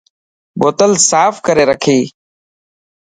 بوتل 0.59 0.91
ساف 1.09 1.35
ڪري 1.45 1.63
رکي. 1.71 1.99